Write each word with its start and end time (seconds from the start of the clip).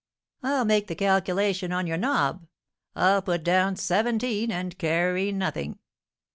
"I'll 0.41 0.65
make 0.65 0.87
the 0.87 0.95
calculation 0.95 1.71
on 1.71 1.85
your 1.85 1.95
nob! 1.95 2.47
I'll 2.95 3.21
put 3.21 3.43
down 3.43 3.75
seventeen 3.75 4.51
and 4.51 4.75
carry 4.79 5.31
nothing!" 5.31 5.77